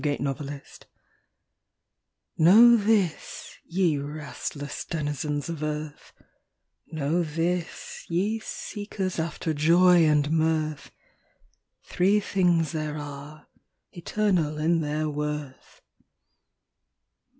THREE 0.03 0.17
THINGS 0.17 0.79
Know 2.39 2.75
this, 2.75 3.53
ye 3.67 3.99
restless 3.99 4.83
denizens 4.83 5.47
of 5.47 5.61
earth, 5.61 6.11
Know 6.87 7.21
this, 7.21 8.03
ye 8.09 8.39
seekers 8.39 9.19
after 9.19 9.53
joy 9.53 10.03
and 10.07 10.31
mirth, 10.31 10.89
Three 11.83 12.19
things 12.19 12.71
there 12.71 12.97
are, 12.97 13.47
eternal 13.93 14.57
in 14.57 14.81
their 14.81 15.07
worth. 15.07 15.83